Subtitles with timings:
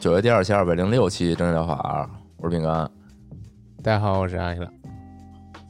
[0.00, 2.08] 九月第二期二百零六期蒸汽疗法，
[2.38, 2.90] 我是饼干，
[3.82, 4.66] 大家好，我是阿克。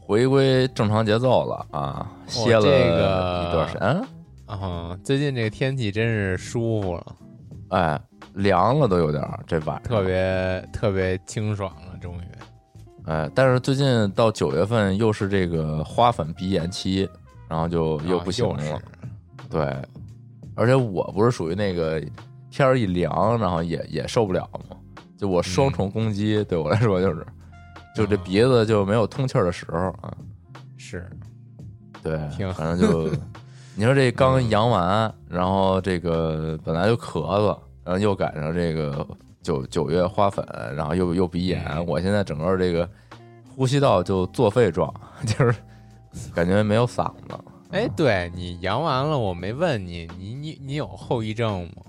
[0.00, 4.06] 回归正常节奏了啊，歇了这个一段时间，
[4.46, 7.16] 啊，最近这个天气真是舒服了，
[7.70, 8.00] 哎，
[8.34, 9.82] 凉了都有点儿，这晚上。
[9.82, 12.24] 特别特别清爽了，终于。
[13.06, 17.10] 哎，但是最近到九月份又是这个花粉鼻炎期，
[17.48, 18.80] 然后就又不行了，啊
[19.50, 19.76] 对，
[20.54, 22.00] 而且我不是属于那个
[22.50, 24.76] 天儿一凉，然后也也受不了嘛，
[25.16, 27.26] 就我双重攻击，对我来说就是，
[27.94, 30.14] 就这哦鼻子就没有通气儿的时候啊，
[30.76, 31.08] 是。
[32.02, 33.10] 对挺，反正就
[33.76, 39.06] 你说这刚阳完，然后这个本来就咳嗽，然后又赶上这个
[39.42, 40.42] 九九月花粉，
[40.74, 41.86] 然后又又鼻炎，嗯。
[41.86, 42.88] 我现在整个这个
[43.54, 44.92] 呼吸道就作废状，
[45.26, 45.54] 就是
[46.34, 47.38] 感觉没有嗓子。
[47.70, 51.82] 哎，对你阳完了，我没问你，你你你有后遗症吗？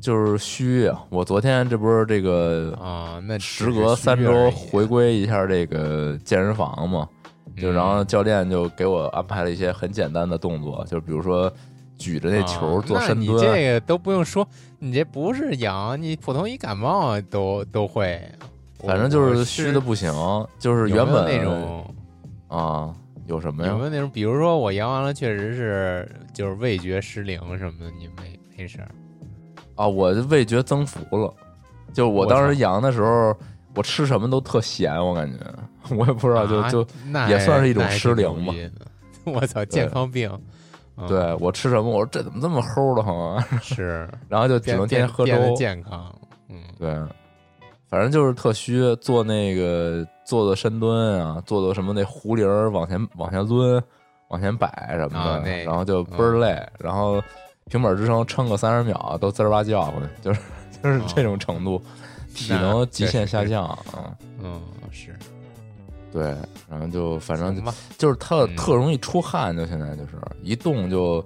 [0.00, 1.04] 就是虚啊！
[1.10, 7.08] 我昨天这不是这个啊，那时隔三周回归一下这个健身房嘛，
[7.56, 11.52] 就嗯然后教练就给我安排了一些很简单的动作，就比如说
[11.96, 14.46] 举着那球做深蹲，你这个都不用说，
[14.78, 18.20] 你这不是阳，你普通一感冒都都会。
[18.86, 20.12] 反正就是虚的不行，
[20.60, 21.92] 就是原本那种
[22.46, 22.94] 啊
[23.26, 23.84] 有什么呀有没？
[23.84, 28.88] 有那种，比如说我阳完了，确实是就是味觉失灵什么的，你没没事儿
[29.78, 31.32] 啊，我这味觉增幅了，
[31.94, 33.34] 就我我当时操阳的时候，
[33.74, 35.38] 我吃什么都特咸，我感觉。
[35.96, 36.86] 我也不知道，就啊就
[37.30, 38.52] 也算是一种失灵吧。
[39.24, 40.30] 我操，健康病，
[40.96, 43.48] 嗯对我吃什么，我说这怎么这么齁的慌啊？
[43.62, 46.14] 是然后就只能天天喝粥，健康，
[46.48, 46.92] 嗯，对，
[47.88, 53.82] 反正就是特虚，做那个做做深蹲啊，做做什么那壶铃儿往前往前抡、
[54.28, 57.22] 往前摆什么的，啊然后就倍儿累，然后
[57.68, 60.40] 平板支撑撑个三十秒都滋儿哇叫唤，就是
[60.82, 61.82] 就是这种程度，
[62.34, 64.16] 体能极限下降啊。
[64.42, 65.14] 嗯是，
[66.12, 66.34] 对，
[66.68, 67.62] 然后就反正就，
[67.98, 70.12] 就是特嗯特容易出汗，就现在就是
[70.42, 71.24] 一动就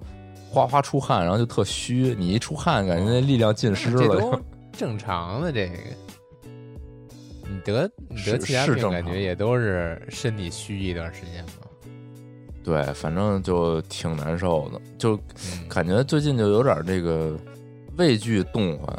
[0.51, 4.41] 哗哗出汗，然后就特虚，你一出汗感觉那力量尽失了。
[4.73, 5.75] 正常的这个。
[7.45, 11.62] 你得你得是其他病，感觉也都是身体虚一段时间嘛。
[12.65, 17.37] 对，反正就挺难受的，就嗯感觉最近就有点这个
[17.97, 18.97] 畏惧动换，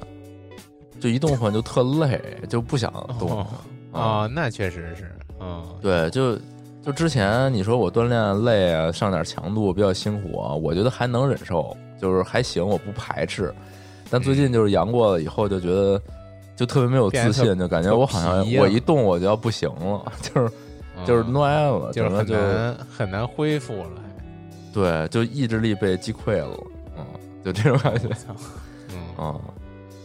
[0.99, 2.19] 就一动换就特累，
[2.49, 3.47] 就不想动哦
[3.91, 4.01] 换。
[4.01, 6.35] 啊哦，那确实是，嗯，对，就
[6.83, 13.53] 就之前你说我锻炼累啊，上点强度比较辛苦啊，我觉得还能忍受，就是还行，我不排斥。
[14.09, 16.01] 但最近就是阳过了以后，就觉得
[16.55, 20.51] 就特别没有自信，就感觉我好像我一动我就要不行了， 就是
[21.05, 23.89] 就是嗯歪了，就是很难很难恢复了，
[24.73, 26.57] 对，就意志力被击溃了，
[26.97, 27.05] 嗯，
[27.43, 28.07] 就这种感觉
[28.89, 29.41] 嗯，嗯，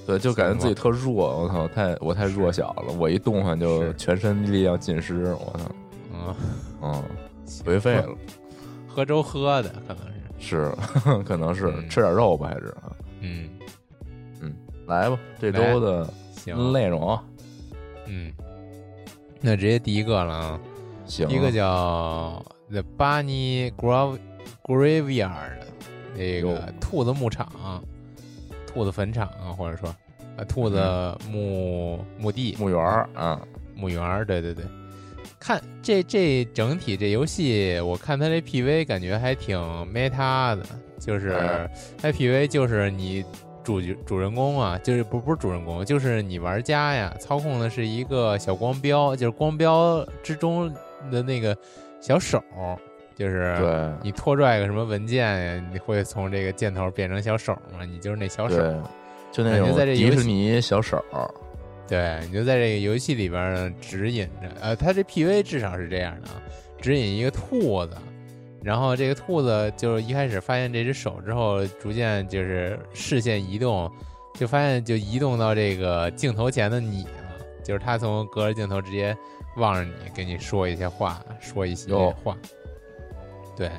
[0.07, 5.71] 对，就感觉自己特弱，我操，太我太弱小了，我一动弹就全身力量尽失，我操，
[6.13, 6.35] 嗯，
[6.83, 7.03] 嗯，
[7.65, 8.09] 颓废了，
[8.87, 10.03] 喝粥喝的可能
[10.39, 10.73] 是，
[11.05, 12.75] 是， 可能是嗯吃点肉吧，还是
[13.21, 13.49] 嗯。
[14.41, 14.55] 嗯，
[14.87, 16.09] 来吧，这周的，
[16.73, 17.23] 内容啊。
[18.07, 18.33] 嗯，
[19.41, 20.61] 那直接第一个了啊，
[21.29, 24.19] 一个叫 The Bunny Grave
[24.63, 25.59] Graveyard，
[26.15, 27.83] 那个兔子牧场，
[28.67, 29.95] 兔子坟场啊，或者说
[30.37, 30.79] 呃兔子
[31.31, 32.55] 墓墓地。
[32.59, 33.41] 墓园儿啊，
[33.75, 34.65] 墓园儿，对对对。
[35.41, 39.59] 看这这整体这游戏，我看它这 PV 感觉还挺
[39.93, 40.67] meta 的，
[40.99, 41.71] 就是哎。
[42.01, 43.25] 它 PV 就是你
[43.63, 50.73] 主角主人公啊，就是不不是主人公，就是你玩家呀，操控的是一个小光标，就是光标之中
[51.11, 51.57] 的那个
[52.01, 52.43] 小手，
[53.17, 58.57] 就是对你拖拽个什么文件呀，你会从这个箭头变成小手嘛，你就是那小手。
[58.57, 58.75] 对，
[59.31, 61.05] 就那种迪士尼小手，
[61.87, 66.41] 对，你就在这个游戏里边呢指引着，呃，它这 PV 至少是这样的啊，
[66.81, 67.97] 指引一个兔子，
[68.63, 73.91] 然后这个兔子就是一开始发现这只手之后，逐渐就是视线移动，
[74.35, 79.17] 就发现就移动到这个镜头前的你了，就是它从隔着镜头直接
[79.57, 81.93] 望着你，跟你说一些话，说一些
[82.23, 82.37] 话，
[83.57, 83.71] 对，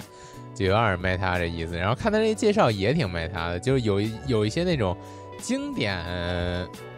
[0.54, 1.78] 就有点卖他这意思。
[1.78, 4.98] 然后看他这介绍也挺卖他的，就是有一有一些那种
[5.40, 5.98] 经典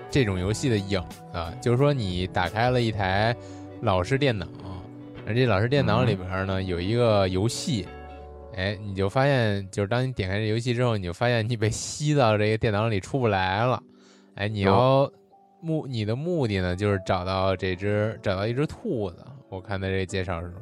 [0.09, 0.99] 这种游戏的影
[1.31, 3.35] 子，就是说你打开了一台
[3.81, 4.47] 老式电脑，
[5.27, 7.87] 而这老式电脑里边呢、有一个游戏，
[8.55, 13.81] 哎，你就发现就是当你点开这游戏之后，你就发现你被吸到这个电脑里出不来了，
[14.35, 15.09] 哎，你要
[15.61, 20.59] 目你的目的呢就是找到这只找到一只兔子，我看他这介绍是说，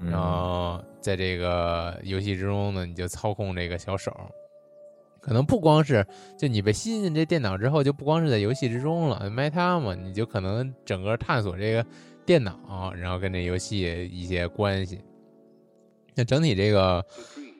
[0.00, 0.10] 嗯。
[0.10, 4.14] 然后在这个游戏之中呢，你就操控这个小手，
[5.20, 6.06] 可能不光是
[6.38, 11.84] 就你被吸进这电脑之后，就不光是在游戏之中了，Meta 嘛，你就可能整个探索这个
[12.24, 15.00] 电脑，然后跟这游戏一些关系。
[16.14, 17.04] 那整体这个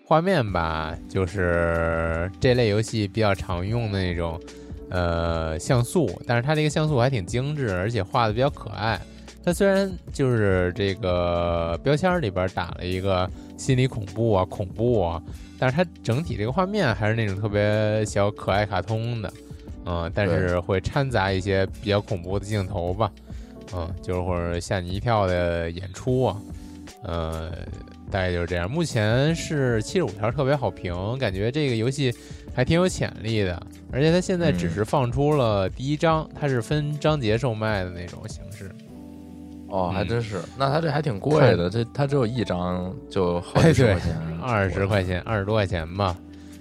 [0.07, 4.41] 画面吧，就是这类游戏比较常用的那种
[4.91, 9.01] 呃像素，但是它这个像素还挺精致，而且画的比较可爱。
[9.43, 15.23] 它虽然就是这个标签里边打了一个心理恐怖啊、恐怖啊，
[15.59, 19.33] 但是它整体这个画面还是那种特别小可爱卡通的，
[19.87, 23.11] 嗯，但是会掺杂一些比较恐怖的镜头吧，
[23.75, 26.37] 嗯，就是或者吓你一跳的演出啊，
[27.03, 27.51] 呃，
[28.11, 28.71] 大概就是这样。
[28.71, 32.15] 目前是七十五条特别好评，感觉这个游戏
[32.55, 38.71] 还挺有潜力的，而且它现在只是放出了第一章，它是分章节售卖的那种形式。
[39.69, 46.17] 哦，还嗯真是，那它这还挺贵的，这它只有一张就好几十块钱，二十块钱，二十多块钱吧，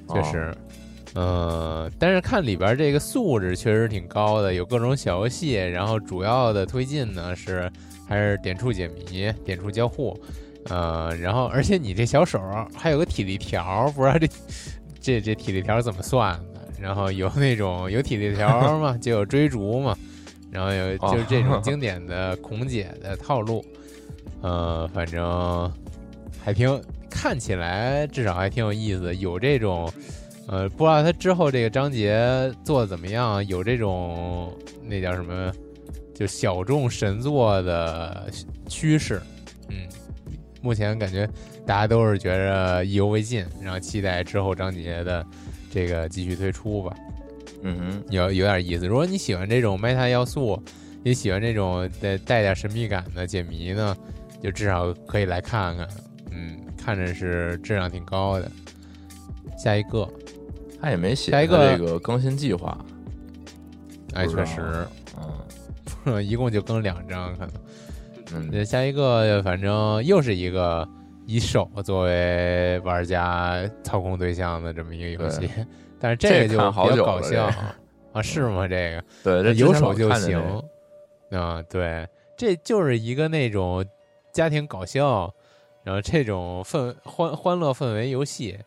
[0.08, 0.56] 确哦实。
[1.16, 7.68] 呃，但是看里边这个素质确实挺高的，有各种小游戏，然后主要的推进呢是
[8.08, 10.16] 还是点触解谜、点触交互，
[10.66, 12.40] 呃，然后而且你这小手
[12.76, 14.28] 还有个体力条，不知道这
[15.02, 16.59] 这这体力条怎么算的？
[16.81, 19.98] 然后有那种有体力条嘛，就有追逐嘛，
[20.52, 23.64] 然后有就是这种经典的孔姐的套路，
[24.42, 25.72] 呃，反正
[26.44, 29.92] 还挺看起来至少还挺有意思，有这种。
[30.52, 34.52] 呃，不知道他之后这个章节做的怎么样，有这种
[34.84, 35.54] 那叫什么，
[36.16, 38.31] 就小众神作的
[38.68, 39.22] 趋势。
[39.68, 39.88] 嗯，
[40.60, 41.30] 目前感觉
[41.68, 45.24] 大家都是觉着意犹未尽，然后期待之后章节的
[45.71, 46.95] 这个继续推出吧。
[47.63, 48.88] 嗯哼，有有点意思。
[48.88, 50.62] 如果你喜欢这种 meta 要素，
[51.04, 53.95] 也喜欢这种带带点神秘感的解谜呢，
[54.42, 55.88] 就至少可以来看看。
[56.31, 58.50] 嗯，看着是质量挺高的。
[59.57, 60.07] 下一个，
[60.81, 62.77] 他也没写下一个这个更新计划，
[64.13, 64.88] 哎，确实，
[66.06, 68.51] 嗯 一共就更两张，可能。
[68.51, 70.88] 嗯，下一个，反正又是一个
[71.31, 75.48] 以手作为玩家操控对象的这么一个游戏，
[76.00, 77.48] 但是这个就好比较搞笑。
[78.12, 78.68] 啊，是吗？
[78.68, 79.04] 这个
[79.44, 80.42] 对，有手就行
[81.30, 83.86] 啊，对，这就是一个那种
[84.34, 85.31] 家庭搞笑，
[85.84, 88.58] 然后这种氛欢欢乐氛围游戏，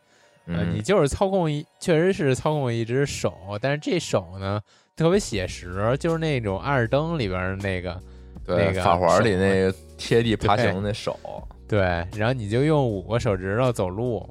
[0.47, 0.73] 呃，嗯。
[0.76, 4.61] 你就是操控一，确实是操控一只手，但是这手呢
[4.94, 8.00] 特别写实，就是那种《阿尔登》里边的那个，
[8.47, 11.19] 对那个法环里那个贴地爬对行那手，
[11.73, 11.81] 对，
[12.15, 14.29] 然后你就用五个手指头走路。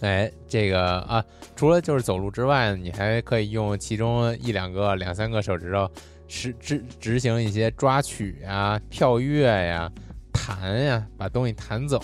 [0.00, 1.22] 哎，这个啊，
[1.54, 5.86] 除了就是走路之外，你还可以用其中一两个、两三个手指头
[6.26, 9.92] 实执执行一些抓取呀、跳跃呀、
[10.32, 12.02] 弹呀，把东西弹走，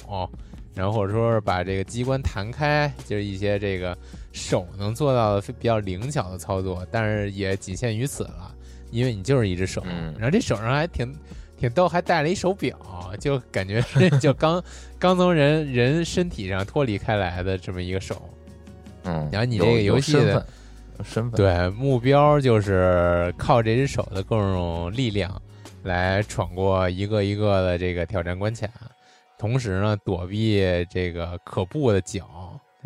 [0.75, 3.97] 然后或者说是把这个机关弹开，就是一些这个
[4.31, 8.55] 手能做到的比较灵巧的操作，但是也仅限于此了，
[8.91, 11.17] 因为你就是一只手，嗯然后这手上还挺
[11.57, 12.79] 挺逗，还戴了一手表，
[13.19, 14.63] 就感觉是就刚
[14.99, 18.23] 刚从人人身体上脱离开来的这么一个手。
[19.05, 20.47] 嗯，然后你这个游戏的身份
[21.05, 25.41] 身份，对，目标就是靠这只手的各种力量
[25.83, 28.69] 来闯过一个一个的这个挑战关卡，
[29.39, 32.29] 同时呢躲避这个可怖的脚。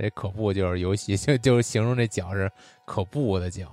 [0.00, 2.48] 这可怖就是游戏就 就是形容这脚是
[2.84, 3.66] 可怖的脚，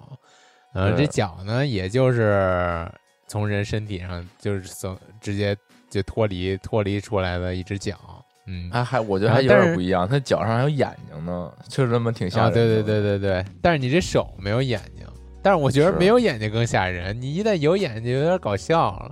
[0.73, 2.91] 呃，这脚呢也就是
[3.27, 5.55] 从人身体上就是从直接
[5.89, 7.95] 就脱离脱离出来的一只脚，
[8.47, 12.55] 嗯，还还我觉得还有点不一样，它脚上还有眼睛呢，就是那么挺吓啊，人的。
[12.55, 15.05] 对对对对对，但是你这手没有眼睛，
[15.41, 17.19] 但是我觉得没有眼睛更吓人。
[17.19, 19.11] 你一旦有眼睛，有点搞笑了。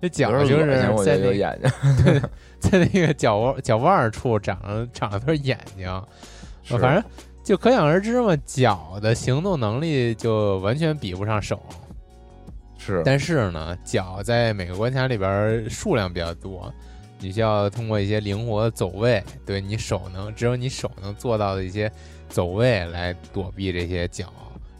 [0.00, 2.22] 这脚点就是在那得有眼睛，
[2.60, 6.02] 在那个脚腕脚腕处长了长了对眼睛，
[6.78, 7.02] 反正
[7.42, 11.60] 就可想而知嘛，脚的行动能力就完全比不上手。
[12.78, 16.72] 是但是呢，脚在每个关卡里边儿数量比较多，
[17.18, 21.90] 你需要通过一些灵活的走位，对你手能只有你手能做到的一些
[22.28, 24.32] 走位来躲避这些脚。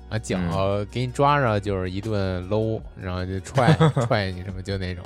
[0.08, 0.38] 啊，脚
[0.90, 3.74] 给你抓着就是一顿搂，然后就踹
[4.06, 5.04] 踹你什么，就那种。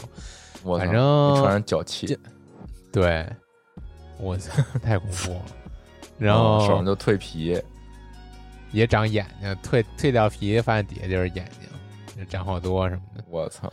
[0.62, 2.16] 我反正穿上脚气，
[2.92, 3.26] 对，
[4.20, 5.42] 我操，太恐怖了。
[6.18, 7.60] 然后手上就蜕皮，
[8.70, 11.68] 也长眼睛，蜕蜕掉皮，发现底下就是眼睛，
[12.28, 13.24] 长好多什么的。
[13.28, 13.70] 我操！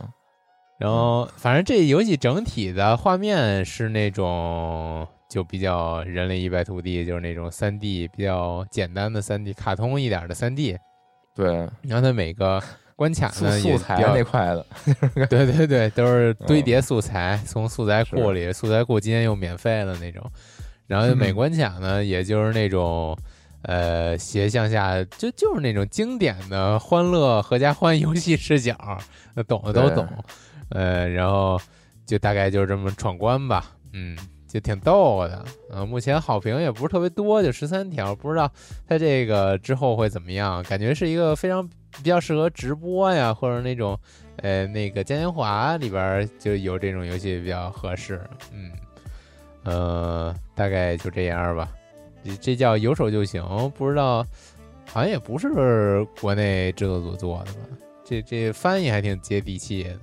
[0.78, 10.78] 然后反正这游戏整体的画面是那种就比较人类一败涂地，就是那种三 D 比较简单的三 D 卡通一点的三 D。
[11.34, 12.62] 对，然后它每个
[12.96, 14.66] 关卡呢也素材那块的，
[15.28, 20.22] 对对对，都是堆叠素材，从素材库里，素材库今天又免费了那种。
[20.86, 23.16] 然后每关卡呢，也就是那种
[23.62, 28.76] 呃斜向下，就就是那种经典的欢乐合家欢游戏视角，
[29.46, 30.06] 懂的都懂。
[30.70, 31.60] 呃，然后
[32.06, 34.16] 就大概就是这么闯关吧，嗯。
[34.50, 38.50] 就挺逗的，嗯，目前好评也不是特别多，就十三条，不知道
[38.84, 40.60] 它这个之后会怎么样。
[40.64, 43.96] 感觉是一个非常比较适合直播呀，或者那种，
[44.38, 48.20] 呃，那个嘉年华里边就有这种游戏比较合适。
[48.52, 48.72] 嗯，
[49.62, 51.68] 呃，大概就这样吧。
[52.24, 53.42] 这这叫有手就行，
[53.76, 54.24] 不知道，
[54.86, 57.58] 好像也不是国内制作组做的吧？
[58.04, 59.98] 这这翻译还挺接地气的。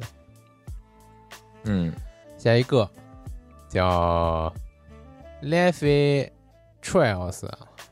[1.64, 1.94] 嗯，
[2.38, 2.90] 下一个。
[3.70, 4.52] 叫
[5.44, 6.30] Leafy
[6.82, 7.44] Trails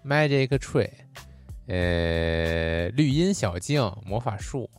[0.06, 0.90] Magic Tree，
[1.68, 4.70] 呃，绿荫小径魔法树，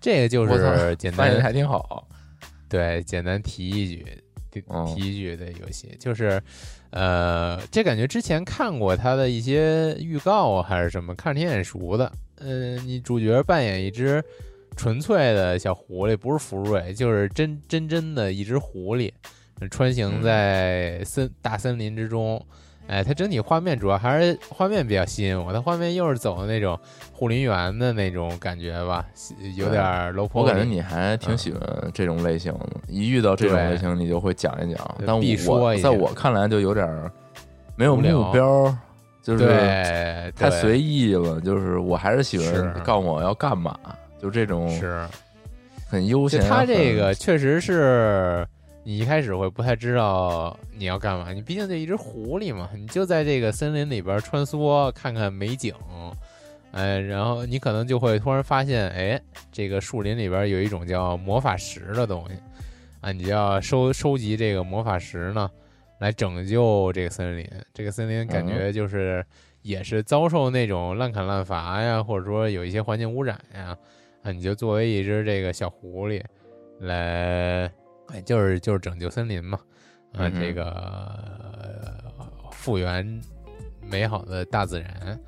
[0.00, 2.06] 这个就是简单还挺好。
[2.68, 4.23] 对，简单提一句，
[4.60, 6.40] 提一句的游戏，就是
[6.90, 12.10] 呃，这感觉之前看过他的一些预告还是什么，看着挺眼熟的。
[12.38, 14.22] 嗯，你主角扮演一只
[14.76, 19.12] 纯粹的小狐狸，不是福瑞，就是真真真的一只狐狸。
[19.70, 22.44] 穿行在森大森林之中，
[22.86, 25.52] 哎，它整体画面主要还是画面比较吸引我。
[25.52, 26.78] 它画面又是走的那种
[27.12, 29.06] 护林员的那种感觉吧，
[29.56, 30.42] 有点楼坡。
[30.42, 31.60] 我感觉你还挺喜欢
[31.94, 34.96] 这种类型的，一遇到这种类型，你就会讲一讲。
[35.06, 36.86] 但我在我看来就有点
[37.74, 38.76] 没有目标，
[39.22, 39.46] 就是
[40.36, 41.40] 太随意了。
[41.40, 43.78] 就是我还是喜欢告诉我要干嘛，
[44.20, 45.02] 就这种是
[45.88, 46.42] 很悠闲。
[46.46, 48.46] 他这个确实是。
[48.86, 55.74] 你一开始会不太知道你要干嘛，你毕竟就一只狐狸嘛，你就在这个森林里边穿梭看看美景，
[56.72, 59.18] 哎，然后你可能就会突然发现，哎，
[59.50, 62.34] 这个树林里边有一种叫魔法石的东西，
[63.00, 65.50] 啊，你就要收收集这个魔法石呢，
[65.98, 67.50] 来拯救这个森林。
[67.72, 69.24] 这个森林感觉就是
[69.62, 73.74] 也是遭受那种滥砍滥伐呀，或者说有一些环境污染呀，
[74.22, 76.22] 啊，你就作为一只这个小狐狸
[76.80, 77.72] 来。
[78.08, 79.58] 哎，就是就是拯救森林嘛，
[80.12, 82.02] 啊，这个
[82.52, 83.20] 复原
[83.80, 85.18] 美好的大自然。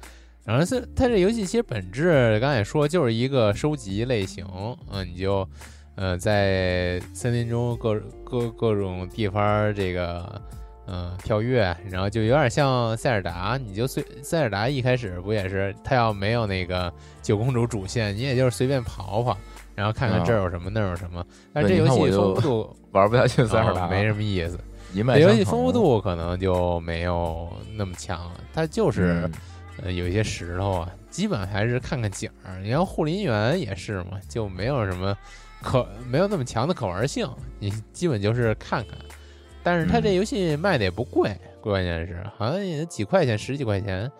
[0.44, 4.46] 然后是它这游戏其实本质刚才也说就是一个收集类型，
[4.92, 5.48] 嗯，你就
[5.96, 10.40] 呃在森林中各各各种地方这个
[10.86, 16.92] 嗯跳跃，然后就有点像塞尔达，你就随塞尔达一开始不也是他要没有那个
[17.22, 19.36] 九公主主线，你也就是随便跑跑。
[19.76, 21.24] 然后看看这儿有什么，那儿有什么。
[21.52, 24.58] 但这游戏丰富度 玩不下去，塞尔达没什么意思。
[24.94, 28.40] 这游戏丰富度可能就没有那么强了。
[28.54, 29.30] 它就是
[29.82, 32.58] 呃有一些石头啊，基本还是看看景儿。
[32.60, 35.14] 你像护林员也是嘛，就没有什么
[35.60, 37.28] 可没有那么强的可玩性。
[37.58, 38.96] 你基本就是看看。
[39.62, 44.10] 但是它这游戏卖的也不贵，关键是好像也几块钱，十几块钱，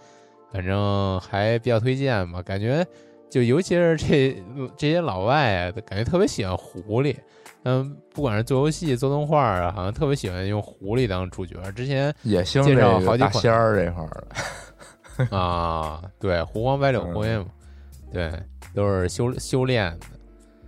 [0.53, 2.85] 反正还比较推荐吧，感觉。
[3.29, 4.43] 就尤其是这
[4.77, 7.17] 这些老外啊，感觉特别喜欢狐狸。
[7.65, 11.57] 嗯，不管是做游戏、做动画啊，好像特别喜欢用狐狸当主角。
[11.73, 14.27] 之前也介绍好几款仙儿这块儿
[15.29, 17.47] 的 啊，对，狐黄白柳灰嘛，
[18.13, 18.33] 对，
[18.73, 20.07] 都是修修炼的。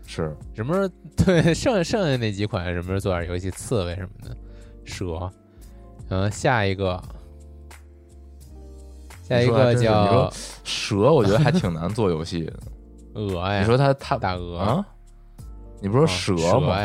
[0.07, 0.91] 是什么？
[1.17, 4.37] 对，剩剩下那几款什么做点游戏，刺猬什么的，
[4.85, 5.31] 蛇。
[6.09, 7.01] 嗯，下一个。
[9.29, 10.33] 下一个叫
[10.65, 12.53] 蛇，我觉得还挺难做游戏的。
[13.15, 14.87] 鹅呀，你说它它大鹅啊？
[15.81, 16.77] 你不是说蛇吗？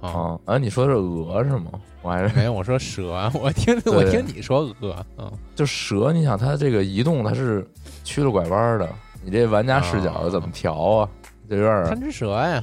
[0.00, 0.58] 啊啊！
[0.58, 1.72] 你说的是鹅是吗？
[2.02, 5.04] 我还是 没有，我说蛇，我听我听你说鹅。
[5.16, 7.66] 嗯，就蛇，你想它这个移动，它是
[8.04, 8.88] 曲了拐弯的，
[9.22, 11.08] 你这玩家视角怎么调啊？
[11.48, 12.62] 就有点贪吃蛇呀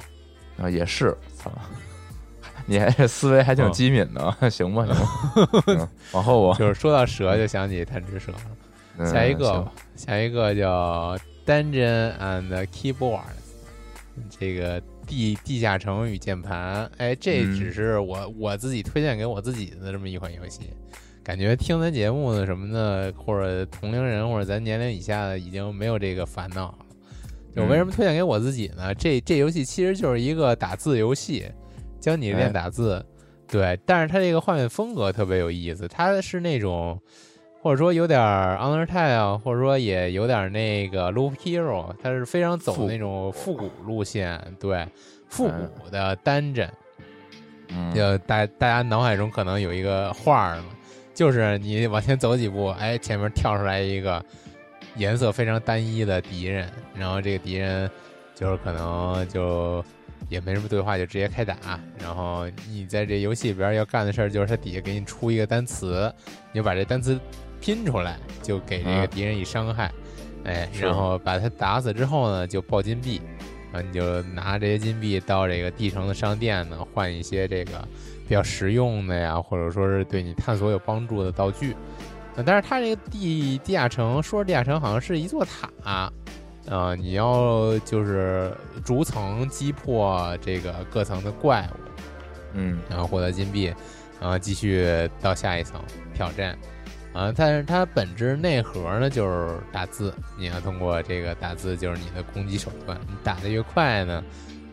[0.61, 1.15] 啊，也是。
[1.37, 1.51] 操，
[2.65, 4.95] 你还 思维还挺机敏的，行吧行
[5.77, 5.89] 吧。
[6.13, 8.37] 往后我，就是说到蛇就想起贪吃蛇了。
[9.03, 13.21] 下一个，下一个叫 Dungeon and Keyboards，
[14.29, 20.69] 这个地地下城与键盘，哎，这嗯只是我我自己推荐给我自己的这么一款游戏。
[21.23, 26.77] 感觉听咱节目的什么的，或者同龄人或者咱年龄以下的，已经没有这个烦恼了。
[27.55, 28.93] 就我为什么推荐给我自己呢？
[28.93, 31.45] 这这游戏其实就是一个打字游戏，
[31.99, 33.03] 教你练哎打字。
[33.47, 37.01] 对，但是它这个画面风格特别有意思，它是那种
[37.65, 44.87] 或者说有点儿 Undertale，或者说也有点儿那个 Loop Hero，它是非常走那种复古路线，对，
[45.29, 46.69] 复古的单帧。
[47.69, 50.65] 嗯就大大家脑海中可能有一个画儿嘛，
[51.15, 54.23] 就是你往前走几步，哎，前面跳出来一个
[54.95, 57.89] 颜色非常单一的敌人，然后这个敌人
[58.35, 59.83] 就是可能就
[60.29, 61.57] 也没什么对话，就直接开打。
[61.99, 66.13] 然后你在这游戏里边要干的事儿就是它底下给你出一个单词，
[66.51, 67.19] 你就把这单词
[67.65, 69.91] 拼出来，就给这个嗯敌人以伤害。
[70.43, 73.19] 哎，然后把他打死之后呢，就爆金币，
[73.73, 77.71] 然后你就拿这些金币到这个地城的商店呢，换一些这个
[78.27, 81.75] 比较实用的呀，或者说是对你探索有帮助的道具。
[82.35, 86.11] 呃但是它这个地地下城，说是地下城好像是一座塔，
[86.67, 88.51] 呃，你要就是
[88.83, 91.89] 逐层击破这个各层的怪物，
[92.53, 93.73] 嗯然后获得金币，
[94.21, 95.81] 然后继续到下一层
[96.13, 96.55] 挑战。
[97.15, 102.99] 啊，但是它本质内核呢就是打字，你要通过这个打字就是你的攻击手段。
[103.07, 104.21] 你打的越快呢，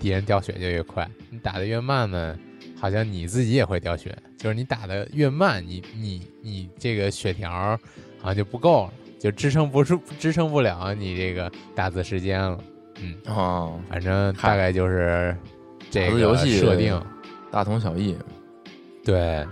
[0.00, 2.36] 敌人掉血就越快；你打的越慢呢，
[2.76, 4.12] 好像你自己也会掉血。
[4.36, 7.78] 就是你打的越慢，你你你这个血条
[8.18, 12.58] 好像就不够了，就支撑不住支撑不了你这个打字时间了。
[13.00, 15.36] 嗯，哦，反正大概就是
[15.92, 17.00] 这个游戏设定。
[17.52, 18.16] 大同小异。
[19.04, 19.46] 对，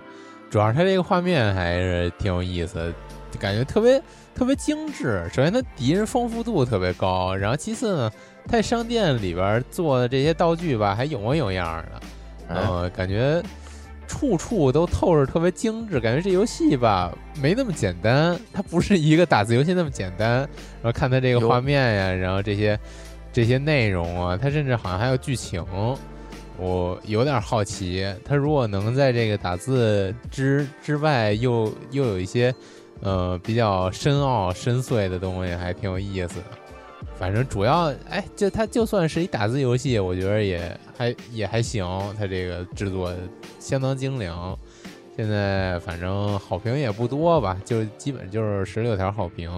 [0.51, 2.93] 主要是它这个画面还是挺有意思的，
[3.39, 4.03] 感觉特别
[4.35, 5.25] 特别精致。
[5.33, 8.11] 首先，它敌人丰富度特别高，然后其次呢，
[8.49, 12.01] 它商店里边做的这些道具吧，还有模有样的，
[12.49, 13.41] 嗯，呃，感觉
[14.09, 20.39] 处处都透着特别精致，感觉这游戏吧没那么简单，它不是一个打字游戏那么简单。
[20.41, 20.49] 然
[20.83, 22.77] 后看它这个画面呀，然后这些
[23.33, 25.65] 这些内容啊，它甚至好像还有剧情。
[26.61, 32.55] 我有点好奇，它如果能在这个打字之之外又又有一些
[33.01, 36.45] 呃比较深奥深邃的东西，还挺有意思的。
[37.19, 41.85] 反正主要，哎，就它就算是一打字游戏，我觉得也还也还行，
[42.19, 43.15] 它这个制作
[43.59, 44.57] 相当精良。
[45.17, 49.51] 现在反正好评也不多吧，就基本就是十六条好评。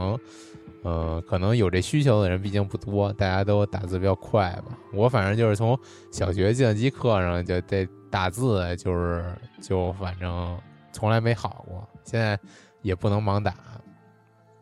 [0.83, 4.77] 呃，可能有这需求的人毕竟不多，大家都打字比较快吧。
[4.93, 5.79] 我反正就是从
[6.11, 9.25] 小学计算机课上就这打字，就是
[9.61, 10.59] 就反正
[10.93, 12.39] 从来没好过，现在
[12.83, 13.55] 也不能盲打。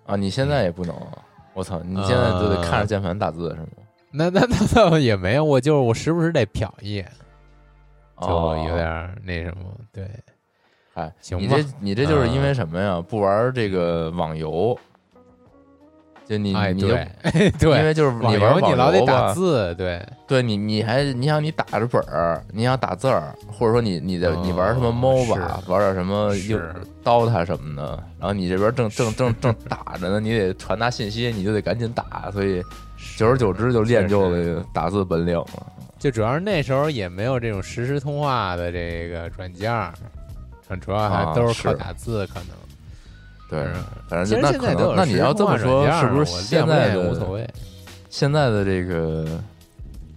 [0.07, 0.95] 啊，你现在也不能，
[1.55, 3.69] 我操，你现在就得看着键盘打字是吗？
[4.13, 7.09] 那那那倒也没有，我就是我时不时得瞟一眼，
[8.21, 9.73] 就哦有点那什么。
[9.93, 10.11] 对，
[10.95, 13.01] 哎，行吧你这你这就是因为嗯什么呀？
[13.01, 14.77] 不玩这个网游，
[16.31, 26.61] 就你哎，你就对 对，因为就是你玩游你老得打字，对，对你，你还你想你打着本儿，你想打字儿，或者说你你的、哦你玩什么 MOBA，是玩点什么是又
[27.03, 32.63] DOTA 什么的，然后你这边正正正正打着呢，你得传达信息，你就得赶紧打，所以
[33.19, 35.67] 久而久之就练就了打字本领了。
[35.99, 39.93] 就主要是那时候也没有这种实时通话的这个软件儿，
[40.81, 42.51] 主要还啊都是靠打字，可能。
[43.51, 43.67] 对，
[44.09, 47.47] 反正就那可能，那你要这么说，是不是现在就无所谓？
[48.09, 49.27] 现在的这个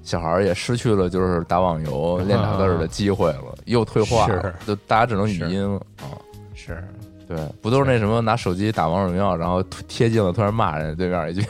[0.04, 6.14] 小孩儿也失去了就是打网游练打字儿的机会了，又退化了是，就大家只能语音了啊。
[6.54, 6.84] 是，
[7.28, 11.46] 对，不都是那什么拿手机打王者荣耀，然后贴近了突然骂人对面一句，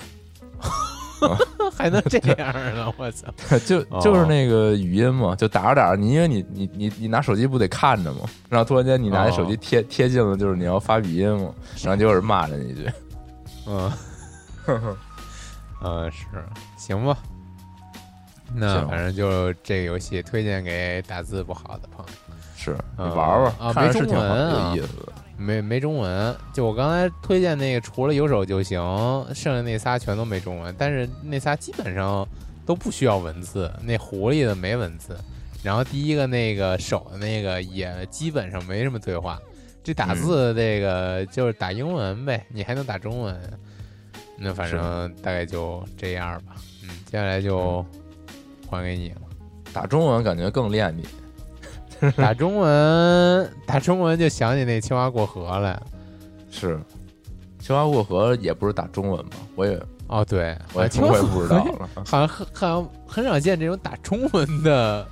[1.75, 2.91] 还能这样呢？
[2.97, 3.27] 我操！
[3.65, 11.49] 就哦就是那个语音嘛，就打着打着，你因为你你你你拿手机不得看着嘛，然后突然间你拿那手机哦贴贴近了，就是你要发语音嘛，
[11.83, 12.89] 然后就有人骂人一句，
[13.67, 13.91] 嗯，
[15.83, 16.25] 嗯，是，
[16.77, 17.17] 行吧。
[18.55, 22.11] 那反正就这个游戏推荐给打字不好的朋友。
[22.55, 25.13] 是你嗯玩玩，啊看着没中是挺有意思的。
[25.43, 28.79] 没没中文，就我刚才推荐那个，除了有手就行，
[29.35, 30.73] 剩下那仨全都没中文。
[30.77, 32.25] 但是那仨基本上
[32.65, 35.17] 都不需要文字，那狐狸的没文字，
[35.61, 39.37] 然后第一个那个手的那个也基本上没什么对话。
[39.83, 43.37] 这打字的这个就是打英文呗，你还能打中文，
[44.37, 46.55] 那反正大概就这样吧。
[46.83, 47.85] 嗯，接下来就
[48.69, 49.21] 还给你了。
[49.73, 51.03] 打中文感觉更练你，
[52.17, 55.81] 打中文，打中文就想起那青蛙过河来。
[56.49, 56.79] 是。
[57.59, 61.89] 青蛙过河也不是打中文嘛，我也哦，对，我也听我也不知道了。
[62.05, 65.07] 好像很好像很少见这种打中文的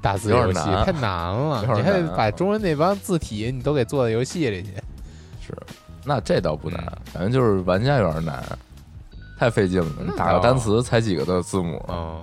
[0.00, 4.70] 打字游戏，有点难太难了，你还得把中文那帮字体你都给做到游戏里去。
[5.44, 5.56] 是，
[6.04, 8.40] 那这倒不难反正就是玩家有点难，
[9.36, 9.92] 太费劲了。
[10.06, 12.20] 你打个单词才几个的字母，哦，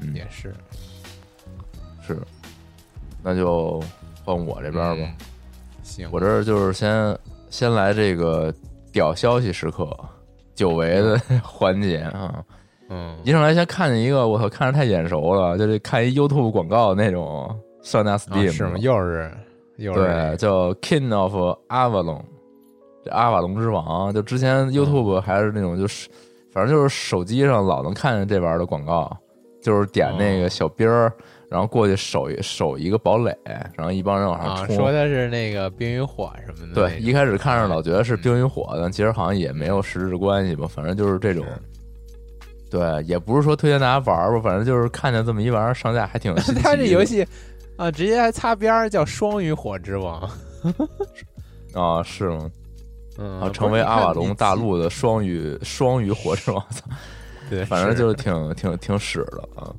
[0.00, 0.14] 嗯。
[0.14, 0.54] 也是。
[2.06, 2.20] 是，
[3.28, 3.82] 那就
[4.24, 4.96] 换我这边吧。
[4.98, 5.14] 嗯
[5.82, 7.16] 行，我这儿就是先
[7.50, 8.52] 先来这个
[8.92, 9.88] 屌消息时刻，
[10.54, 12.42] 久违的 环节啊！
[12.90, 18.76] 嗯一上来先看见一个，我操，看着太眼熟了，就是看一 YouTube 广告那种上架啊 Steam 是吗？
[18.78, 19.30] 又是
[19.76, 21.34] 又是对，叫 King of
[21.68, 22.22] Avalon，
[23.04, 24.12] 这阿瓦隆之王。
[24.12, 26.08] 就之前 YouTube 还是那种，就是
[26.52, 29.14] 反正就是手机上老能看见这玩意儿的广告，
[29.62, 31.10] 就是点那个小兵儿，
[31.50, 33.34] 然后过去守一守一个堡垒，
[33.76, 34.76] 然后一帮人往上啊，冲。
[34.76, 41.44] 说的是那个冰与火什么的对，一开始看着老觉得是嗯冰与火，但其实好像也没有实质关系吧，反正就是这种。
[42.70, 46.34] 对，也不是说推荐大家玩儿吧，反正就是看见这么一玩意儿上架，还挺。
[46.62, 47.26] 他这游戏
[47.78, 50.30] 啊，直接还擦边儿叫 《双鱼火之王》
[51.80, 52.50] 啊，是吗？
[53.16, 56.84] 嗯，啊，成为阿瓦隆大陆的双语双语火之王，操！
[57.48, 59.74] 对，反正就是挺挺挺屎的啊。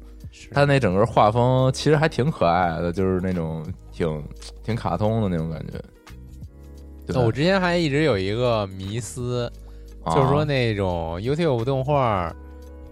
[0.49, 4.23] 是他那整个画风其实还挺可爱的，就是那种挺
[4.63, 5.73] 挺卡通的那种感觉。
[7.07, 9.51] 对哦我之前还一直有一个迷思，
[10.03, 12.31] 啊就是说那种 YouTube 动画，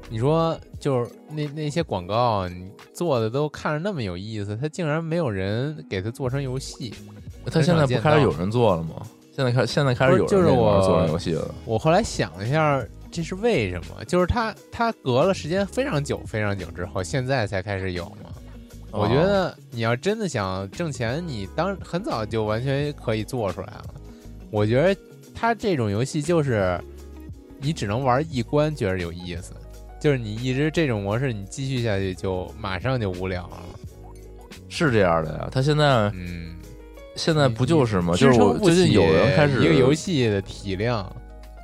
[0.10, 6.94] 你说就是那那些广告，你做的都看着那么有意思，他竟然没有人给它做成游戏。
[7.46, 8.96] 他现在不开始有人做了吗？
[9.36, 11.54] 现在开现在开始有人做成游戏了。
[11.64, 14.04] 我后来想了一下，这是为什么？
[14.06, 18.30] 就是他他隔了时间非常久非常久之后，现在才开始有嘛。
[18.92, 23.96] 哦我觉得你要真的想挣钱，你当很早就完全可以做出来了。
[24.50, 25.00] 我觉得
[25.36, 26.80] 他这种游戏就是
[27.60, 29.52] 你只能玩一关，觉得有意思，
[30.00, 33.62] 就是你一直这种模式，你继续下去就马上就无聊了。
[34.70, 36.56] 是这样的呀，他现在嗯，
[37.16, 38.16] 现在不就是吗？
[38.16, 41.14] 就是我最近有人开始一个游戏的体量。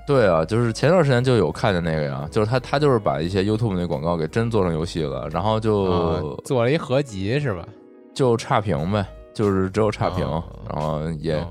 [0.05, 7.65] 对啊，就是前段时间就有看见那个呀，就是他他就是把一些 YouTube 那广告给真做成游戏了，然后就、啊做了一合集是吧？
[8.13, 11.47] 就差评呗，就是只有差评，哦然后也、哦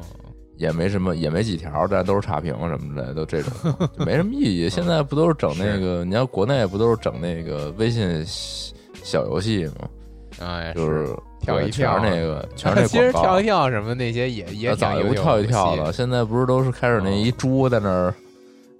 [0.58, 3.52] 也没什么，也没几条，但都是差评什么的，都这种，
[3.98, 4.68] 就没什么意义。
[4.68, 6.04] 现在不都是整那个？
[6.04, 10.46] 你要国内不都是整那个微信小小游戏吗？
[10.46, 11.08] 啊，就是
[11.40, 13.10] 跳一跳那个，全是那 其实。
[13.10, 18.14] 跳一跳什么那些也也早就不跳一跳了，现在不是都是开始那一猪在那儿，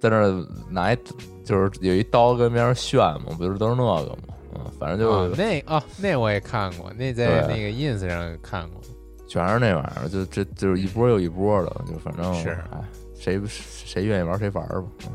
[0.03, 0.97] 在那儿拿一
[1.45, 4.33] 就是有一刀跟别人炫嘛，不是都是那个嘛？
[4.53, 8.81] 嗯，反正就啊，那啊那我也看过，那在那个 ins 上看过。
[9.29, 12.83] 全是那玩意儿，就这就是一波又一波的，就反正是哎，
[13.15, 15.11] 谁谁愿意玩谁玩吧，嗯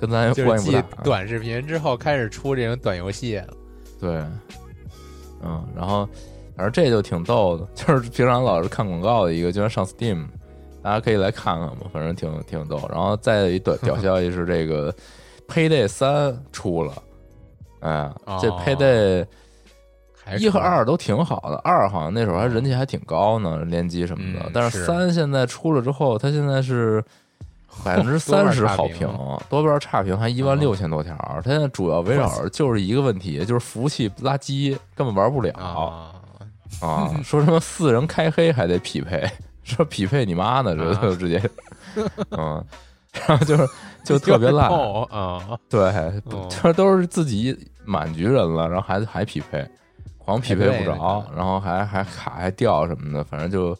[0.00, 1.02] 跟咱关系不大。
[1.04, 3.54] 短视频之后开始出这种短游戏了。
[4.00, 4.16] 对，
[5.44, 6.04] 嗯，然后
[6.56, 10.26] 反正这就挺逗的，就是平常老是看广告的一个，居然上 Steam，
[10.82, 12.80] 大家可以来看看嘛，反正挺挺逗。
[12.90, 14.92] 然后再一短屌消息是这个
[15.48, 16.92] Payday 三出了，
[17.80, 19.26] 哎，这哦 Payday
[20.38, 24.46] 一和二都挺好的，二好像那时候还人气还挺高呢，联机什么的。
[24.46, 27.02] 嗯但是是三现在出了之后，它现在是
[27.84, 29.08] 百分之三十好评，
[29.48, 31.16] 多边差评还一万六千多条。
[31.42, 36.12] 它现在主要围绕着就是一个问题，就是服务器垃圾，根本玩不了啊，
[36.86, 37.10] 啊。
[37.24, 39.28] 说什么四人开黑还得匹配，
[39.64, 41.50] 说匹配你妈呢，这啊就直接，
[42.30, 42.64] 嗯，
[43.26, 43.66] 然后就是
[44.04, 44.70] 就特别烂，
[45.10, 45.80] 啊，对，
[46.24, 49.66] 哦这都是自己满局人了，然后还还匹配，
[50.18, 53.76] 狂匹配不着，然后还还卡还掉什么的，反正就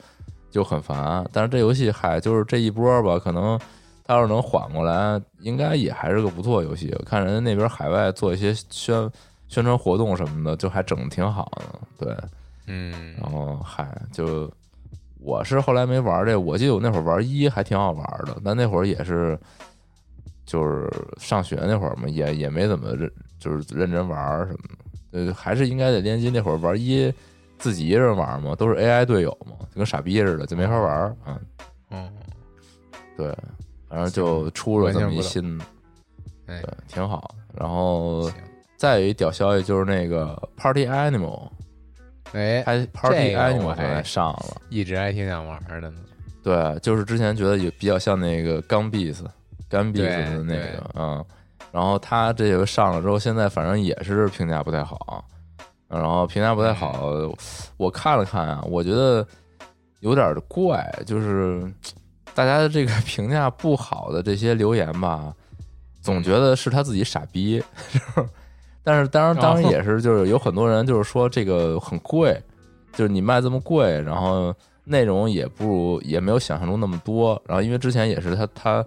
[0.51, 1.25] 就很烦。
[1.33, 3.59] 但是这游戏还就是这一波吧，可能
[4.05, 6.95] 他要是能缓过来，应该也还是个不错游戏。
[6.99, 9.11] 我看人家那边海外做一些宣
[9.49, 12.16] 宣传活动什么的，就还整的挺好的，对。
[12.68, 14.49] 嗯然后嗨，就
[15.22, 19.38] 我是后来没玩这，我记得我那会儿玩一还挺好玩的，但那会儿也是
[20.44, 24.58] 就是上学那会儿嘛，也也没怎么认就是认真玩什么
[25.12, 27.12] 的，呃，还是应该得联机那会儿玩一
[27.58, 31.40] 自己一人玩嘛，都是 AI 队友嘛，就跟傻逼似的，就没法玩儿啊。
[31.90, 32.11] 嗯，
[33.16, 33.37] 对，
[33.88, 35.64] 反正就出了这么一新的，
[36.46, 37.35] 哎对，，挺好。
[37.54, 38.30] 然后，
[38.76, 41.48] 再有一屌消息就是那个 Party Animal，
[42.33, 44.61] 哎，还 Party 这个我 Animal 还上了。
[44.68, 46.01] 一直还挺想玩的呢。
[46.42, 49.25] 对，就是之前觉得也比较像那个钢 beats
[49.68, 51.25] 干 beats 的那个，嗯，
[51.71, 55.25] 然后他这个上了之后，现在反正也是评价不太好，
[55.88, 57.11] 然后评价不太好，
[57.77, 59.27] 我看了看啊，我觉得
[60.01, 61.62] 有点怪，就是
[62.35, 65.33] 大家的这个 评价不好的这些留言吧，
[66.01, 67.62] 总觉得是他自己傻逼。
[68.85, 72.40] 但是当然，当然也是，就是有很多人就是说这个很贵，
[72.92, 77.40] 就是你卖这么贵，然后内容也不如也没有想象中那么多。
[77.47, 78.85] 然后因为之前也是他他，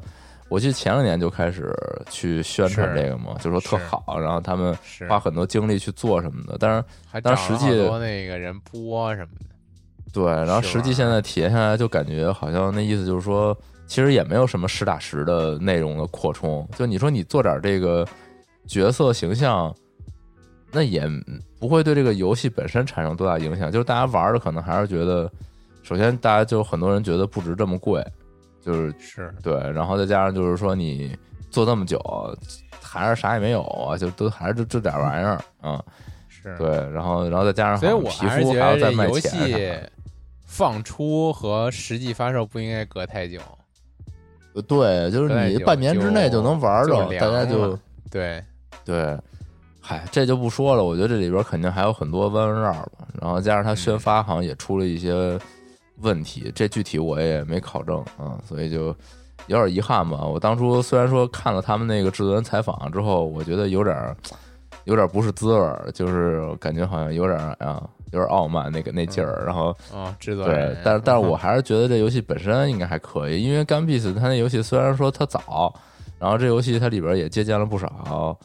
[0.49, 1.73] 我记得前两年就开始
[2.09, 4.77] 去宣传这个嘛，就说特好，然后他们
[5.07, 6.57] 花很多精力去做什么的。
[6.59, 9.45] 但是还但实际那个人播什么的，
[10.11, 16.67] 对，然后实际现在体验下来，就感觉好像那意思就是说，其实也没有什么实打实的内容的扩充。
[16.77, 18.05] 就你说你做点这个
[18.67, 19.73] 角色形象，
[20.75, 21.09] 那也
[21.57, 23.71] 不会对这个游戏本身产生多大影响。
[23.71, 25.31] 就是大家玩的可能还是觉得，
[25.81, 28.05] 首先大家就很多人觉得不值这么贵，
[28.61, 29.33] 就是是。
[29.41, 31.17] 对，然后再加上就是说你
[31.49, 31.97] 做这么久，
[32.81, 35.83] 还是啥也没有啊，就都还是就这点玩意儿啊、
[36.27, 39.73] 是，对，然后然后再加上所以我还是觉得这游戏
[40.45, 43.39] 放出和实际发售不应该隔太久，
[44.53, 47.79] 呃对，就是你半年之内就能玩着，大家就了。
[48.09, 48.41] 对，
[48.85, 49.17] 对，
[49.87, 50.83] 嗨，这就不说了。
[50.83, 55.39] 我觉得这里边肯定还有很多弯弯绕吧，然后加上它嗯宣发好像也出了一些
[56.01, 58.85] 问题，这具体我也没考证啊，所以就
[59.45, 60.25] 有点遗憾吧。
[60.25, 64.17] 我当初虽然说看了他们那个制作人采访之后，我觉得有点儿
[64.85, 69.65] 有点儿不是滋味儿，就是感觉好像有点儿啊，有点儿傲慢那个那劲儿，然后。
[69.93, 75.71] 哦，制作对，，但是但是我还是觉得这游戏本身应该还可以，因为《干 b 斯它那游戏虽然说它早，
[76.17, 78.35] 然后这游戏它里边也借鉴了不少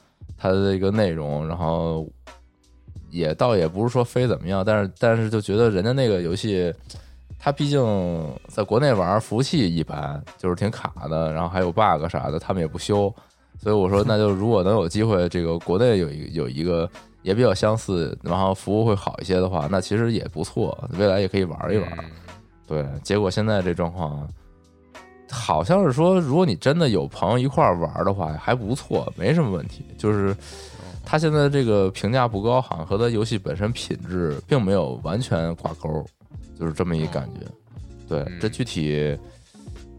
[0.41, 2.09] 它的一个内容，然后
[3.11, 6.73] 也倒也不是说非怎么样，但是但是就觉得人家那个游戏，
[7.39, 7.79] 它毕竟
[8.49, 13.15] 在国内玩服务器一般，就是挺卡的，然后还有 bug 啥的，他们也不修，
[13.59, 16.89] 所以我说那就如果能有机会，这个国内有一有一个
[17.23, 21.91] 也比较相似，然后服务会好一些的话，那其实也不错，未来也可以玩一玩。
[21.99, 22.11] 嗯
[22.71, 24.29] 对，结果现在这状况，
[25.31, 29.85] 好像是说，如果你真的有朋友一块儿玩的话，还不错，没什么问题。
[29.97, 30.37] 就是
[31.05, 36.05] 他现在这个评价不高，好像和他游戏本身品质并没有完全挂钩，
[36.59, 37.47] 就是这么一感觉。
[38.09, 39.19] 对，嗯这具体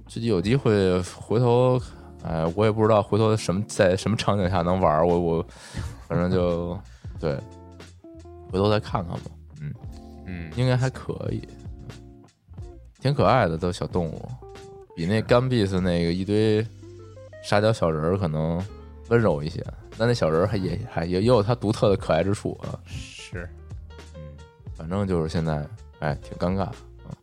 [0.08, 1.80] 具体有机会回头，
[2.24, 5.46] 哎，我也不知道回头什么在什么场景下能玩儿，我我
[6.08, 6.78] 反正就
[7.20, 7.38] 对，
[8.52, 9.32] 回头再看看吧。
[9.62, 9.74] 嗯。
[10.28, 11.42] 嗯，应该还可以，
[13.02, 14.30] 挺可爱的，都小动物，
[14.96, 16.66] 比那干 b 斯那个一堆
[17.44, 18.64] 沙雕小人儿可能
[19.10, 19.66] 温柔一些，
[19.98, 22.80] 但那小人儿还也还也也有它独特的可爱之处啊。
[22.86, 23.50] 是，
[24.16, 24.22] 嗯，
[24.76, 25.66] 反正就是现在
[26.00, 26.70] 哎挺尴尬，
[27.06, 27.16] 嗯，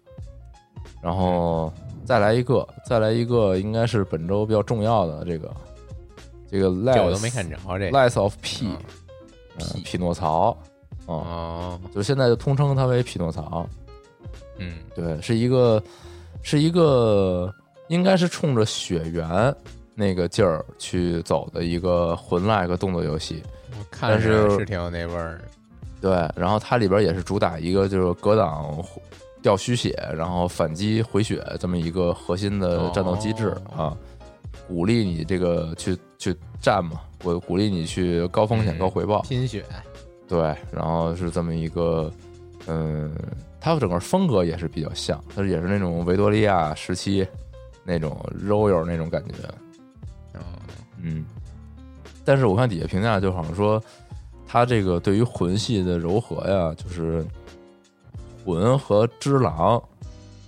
[1.02, 1.72] 然后
[2.04, 5.54] 再来一个，再来一个，应该是本周比较重要的这个
[6.50, 8.76] 这个这我都没看着这 Lies of P，嗯。
[9.60, 10.56] 嗯匹诺曹，
[11.08, 13.68] 嗯，哦，就现在就通称它为匹诺曹。
[14.58, 15.82] 嗯，对，是一个
[16.42, 17.52] 是一个
[17.88, 19.54] 应该是冲着血缘
[19.94, 23.42] 那个劲儿去走的一个魂 like 动作游戏。
[23.72, 28.82] 我看是着是挺有那味儿的，对，然后它里边也是主打一个就是格挡
[29.42, 33.96] 掉虚血，然后反击回血这么一个核心的战斗机制、哦啊，
[34.66, 39.22] 鼓励你这个去去战嘛，我鼓励你去高风险嗯高回报。
[39.22, 39.64] 拼血，
[40.26, 42.12] 对，然后是这么一个，
[42.68, 43.10] 嗯，
[43.60, 47.26] 它整个风格也是比较像，它也是那种维多利亚时期
[47.82, 49.34] 那种 royal 那种感觉，
[50.34, 50.40] 嗯，
[51.02, 51.24] 嗯。
[52.24, 53.82] 但是我看底下评价就好像说，
[54.46, 57.24] 它这个对于魂系的柔和呀，就是
[58.44, 59.82] 魂和之狼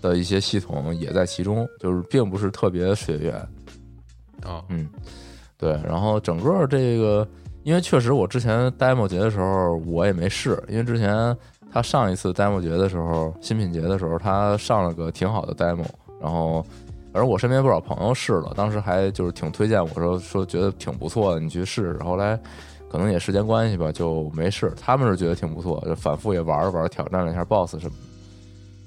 [0.02, 3.35] 的一些系统也在其中，就是并不是特别血缘，
[4.42, 4.87] 啊，嗯，
[5.56, 7.26] 对，然后整个这个，
[7.62, 11.35] 因为确实我之前 demo 节的时候我也没试，因为之前
[11.72, 15.87] 他上一次 demo 节的时候，新品节的时候，他上了个挺好的 demo，
[16.20, 16.62] 然后
[17.12, 21.98] 反正我身边不少朋友试了，当时还就是挺推荐我说说觉得挺不错的，你去试试。
[22.02, 22.38] 后来
[22.90, 24.72] 可能也时间关系吧，就没试。
[24.80, 27.96] 他们是觉得挺不错，就反复也玩了玩，挑战了一下 BOSS 什么的。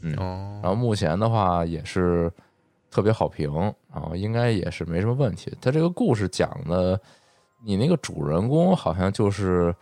[0.02, 2.30] 嗯，哦，然后目前的话也是
[2.92, 3.50] 特别好评，
[3.94, 5.52] 然后应该也是没什么问题。
[5.62, 7.00] 他这个故事讲的，
[7.64, 9.74] 你那个主人公好像就是，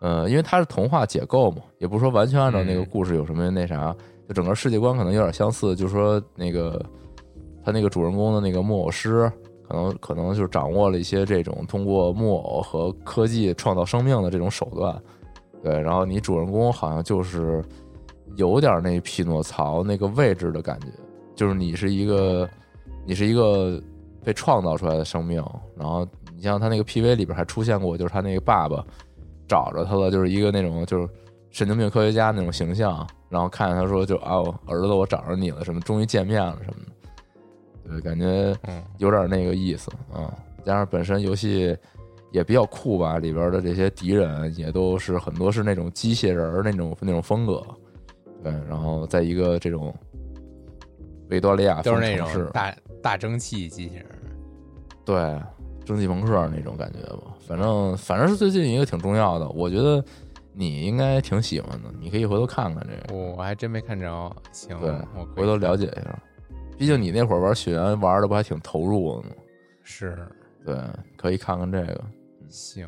[0.00, 2.86] 呃，因为它是童话解构嘛，也不是说完全按照那个嗯。
[2.90, 3.94] 故事有什么那啥，
[4.28, 6.84] 就整个世界观可能有点相似，就是说那个
[7.64, 9.30] 他那个主人公的那个木偶师，
[9.66, 15.02] 可能可能就是掌握了一些这种通过木偶和科技创造生命的这种手段，
[15.62, 17.64] 对，然后你主人公好像就是
[18.36, 20.88] 有点那匹诺曹那个位置的感觉，
[21.34, 22.48] 就是你是一个
[23.06, 23.82] 你是一个
[24.22, 25.42] 被创造出来的生命，
[25.74, 28.84] 然后你像他那个 PV 里边还出现过，就是他那个爸爸
[29.48, 31.08] 找着他了，就是一个那种就是
[31.50, 36.80] 神经病科学家那种形象，然后看见他说就啊，我儿子，我找着你了，什么终于见面了什么
[37.84, 40.32] 的，对，感觉嗯，有点那个意思啊。
[40.64, 41.76] 加上本身游戏
[42.32, 47.62] 也比较酷吧，里边的这些敌人也都是很多是那种机械人儿那种那种风格，
[48.42, 49.94] 对，然后在一个这种
[51.30, 54.06] 维多利亚都是那种，大大蒸汽机器人。
[55.04, 55.40] 对，
[55.86, 57.34] 蒸汽朋克那种感觉吧。
[57.46, 60.04] 反正反正是最近一个挺重要的，我觉得
[60.52, 66.22] 你应该挺喜欢的，你可以回头看看这个，我还真没看着，行，对我回头了解一下。
[66.76, 69.34] 毕竟你那会儿玩雪原玩的不还挺投入的吗？
[69.82, 70.18] 是
[70.64, 70.76] 对，
[71.16, 72.04] 可以看看这个。
[72.48, 72.86] 行，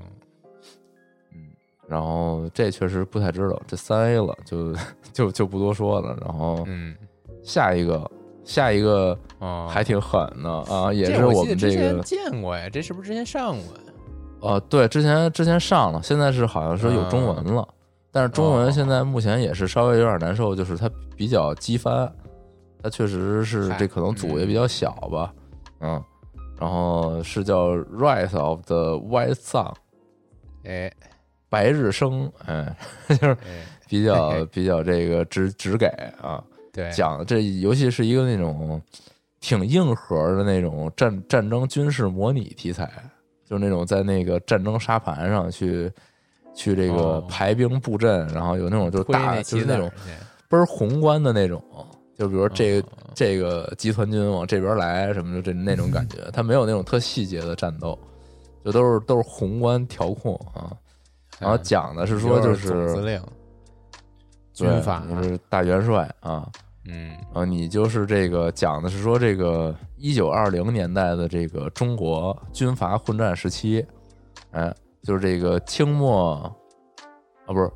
[1.32, 1.48] 嗯
[1.86, 4.74] 然后这确实不太知道，这三 A 了，就
[5.12, 6.14] 就就不多说了。
[6.20, 6.94] 然后嗯，
[7.42, 8.10] 下一个，
[8.48, 13.92] 下一个哦，还挺狠的啊，也是我们这个前见过呀，这是不是之前上过呀？
[14.40, 17.68] 呃，对，之前之前上了，现在是好像是有中文了，
[18.10, 18.60] 但是中哦。
[18.60, 22.10] 文现在目前也是稍微有点难受，就是它比较机翻，
[22.82, 25.32] 它确实是这可能组也比较小吧，
[25.80, 26.02] 嗯，
[26.58, 29.64] 然后是叫《Rise of the White Sun》
[30.64, 30.90] 哎。
[31.50, 32.76] 白日升，哎，
[33.08, 35.86] 就是哎，比较 比较这个直直给
[36.20, 36.44] 啊，
[36.78, 38.80] 对，讲这游戏是一个那种
[39.40, 42.88] 挺硬核的那种战战争军事模拟题材，
[43.44, 45.90] 就是那种在那个战争沙盘上去
[46.54, 47.26] 去这个哦。
[47.28, 49.90] 排兵布阵，然后有那种就大就是那种
[50.48, 51.60] 倍儿宏观的那种，
[52.16, 52.92] 就比如说这个、哦。
[53.18, 57.98] 这个集团军往这边来什么的，这那种感觉，它没有那种特细节的战斗，
[58.64, 60.70] 就都是都是宏观调控啊。
[61.40, 61.60] 然后嗯。
[61.64, 63.20] 讲的是说就是令，
[64.52, 66.48] 军阀，就是大元帅啊，
[66.88, 67.12] 嗯。
[67.32, 73.84] 啊，你就是这个讲的是说这个一九二零年代的这个中国军阀混战时期，
[74.50, 76.32] 哎，就是这个清末
[77.46, 77.70] 啊，不是。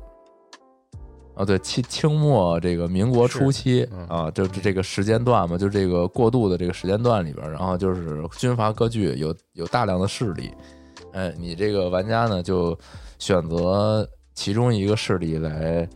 [1.35, 4.05] 啊，对清清末这个民国初期嗯。
[4.07, 10.51] 啊，就是这个时间段嘛，就这个过渡的这个时间段里边，然后就是军阀割据，有有大量的势力，
[11.11, 12.77] 哎，你这个玩家呢就
[13.17, 15.89] 选择其中一个势力来，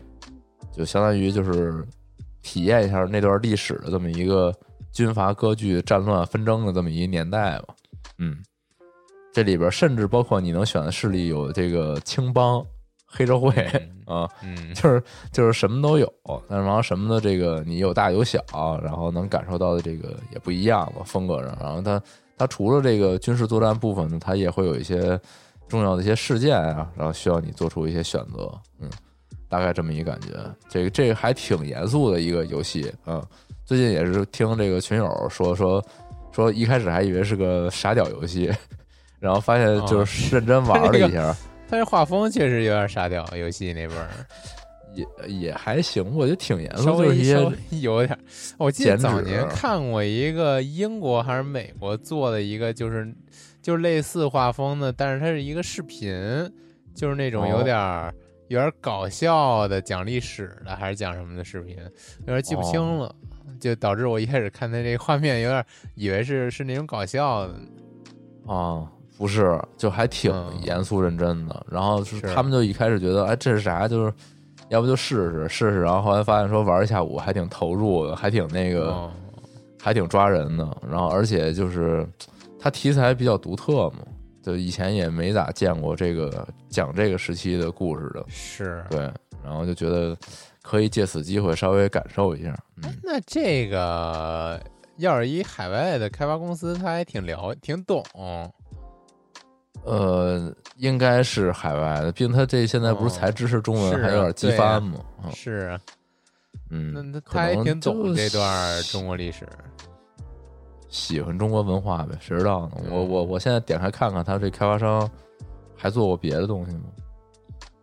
[0.72, 1.86] 就相当于就是
[2.48, 4.54] 体验一下那段历史的这么一个
[4.94, 7.76] 军阀割据、战乱纷争的这么一个年代吧。
[8.20, 8.38] 嗯，
[9.34, 12.66] 这里边甚至包括你能选的势力有这个青帮、
[13.06, 13.52] 黑社会
[14.08, 14.74] 啊，嗯。
[14.74, 16.12] 就是就是什么都有，
[16.48, 18.42] 但是然后什么的这个你有大有小，
[18.82, 21.58] 然后能感受到的这个也不一样吧，风格上。
[21.60, 22.02] 然后它
[22.38, 25.20] 它除了这个军事作战部分呢，它也会有一些
[25.68, 28.90] 重要的一些事件啊，然后需要你做出一些选择，嗯，
[29.50, 30.28] 大概这么一感觉。
[30.70, 33.24] 这个这个还挺严肃的一个游戏，嗯，
[33.66, 35.84] 最近也是听这个群友说说
[36.32, 38.52] 说，一开始还以为是个傻屌游戏，
[39.20, 41.36] 然后发现就是认真玩了一下。
[41.70, 44.08] 他这画风确实有点傻屌，游戏那味儿，
[44.94, 48.18] 也也还行，我觉得挺严肃，稍微稍 微有点。
[48.58, 53.14] 我记得早年看过一个英国还是美国做的一个，就是
[53.62, 56.10] 就是类似画风的，但是它是一个视频，
[56.96, 58.14] 就是那种有哦点儿、
[58.48, 61.78] 有点搞笑的，讲历史的还是讲什么的视频，
[62.22, 63.16] 有点记不清哦了。
[63.60, 67.56] 就导致我一开始看他这个画面，有点以为是是那种搞笑的，
[68.46, 71.66] 啊，不是，就还挺嗯严肃认真的。
[71.72, 73.88] 然后是是他们就一开始觉得，哎，这是啥？
[73.88, 74.14] 就是
[74.70, 75.82] 要不就试试试试。
[75.82, 79.12] 然后后来发现说玩一下午还挺投入的，还挺那个，哦
[79.82, 80.78] 还挺抓人的。
[80.88, 82.08] 然后而且就是
[82.60, 84.00] 它题材比较独特嘛，
[84.48, 88.24] 就以前也没咋见过这个讲这个时期的故事的。
[88.30, 88.82] 是。
[88.90, 89.12] 对，
[89.44, 90.16] 然后就觉得
[90.62, 92.58] 可以借此机会稍微感受一下。
[92.78, 94.58] 嗯，那这个
[94.96, 98.02] 要是一海外的开发公司，他还挺了挺懂，
[99.84, 105.00] 呃，应该是海外的，毕竟他这现在不是才支持中文，还有点机翻嘛。
[105.22, 105.80] 啊是啊，
[106.70, 109.46] 嗯，他还挺懂这段中国历史，
[110.98, 112.72] 喜欢中国文化呗，谁知道呢？
[112.90, 115.08] 我嗯我我现在点开看看，他这开发商
[115.76, 116.84] 还做过别的东西吗？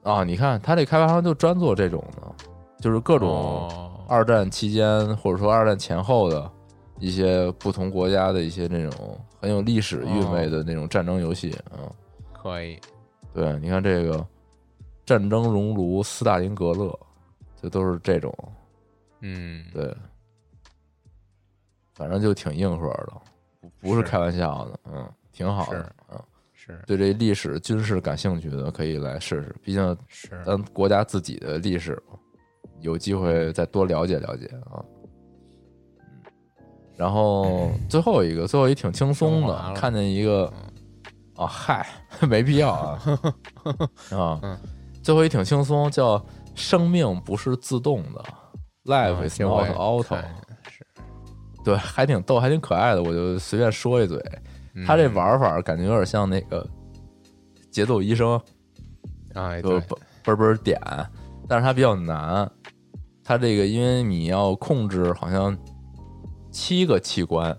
[0.02, 2.22] 啊，你看他这开发商就专做这种的，
[2.80, 6.50] 就是各种哦二战期间或者说二战前后的
[6.98, 11.86] 一些不同国家的一些那种很有历史韵味的那种战争游戏啊。
[12.32, 12.78] 可以，
[13.32, 14.18] 对，你看这个
[15.06, 16.86] 《战争熔炉》《斯大林格勒》，
[17.62, 18.34] 这都是这种，
[19.20, 19.96] 嗯，对，
[21.94, 23.12] 反正就挺硬核的，
[23.60, 24.06] 不不是是。
[24.06, 26.20] 开玩笑的，嗯，挺好的，嗯，
[26.52, 26.82] 是。
[26.86, 32.18] 对这历史军事感兴趣的可以来试试，毕竟是，咱国家自己的历史嘛，
[32.80, 34.82] 有机会再多了解了解啊。
[34.82, 36.24] 嗯，
[36.96, 40.52] 然后 最后一个，最后一挺轻松的看见一个
[41.36, 41.86] 啊，嗨，
[42.28, 43.02] 没必要啊
[44.10, 44.58] 啊嗯，
[45.02, 46.24] 最后一挺轻松，叫
[46.54, 48.24] “生命不是自动的
[48.84, 50.22] ，Life 啊 is not auto”，
[51.64, 54.22] 对，还挺逗，还挺可爱的，我就随便说一嘴。
[54.74, 56.68] 嗯它这玩法感觉有点像那个
[57.70, 58.40] 节奏医生，
[59.32, 60.80] 啊，就对，嘣嘣嘣点，
[61.48, 62.50] 但是它比较难。
[63.22, 65.56] 它这个因为你要控制好像
[66.50, 67.56] 七个器官，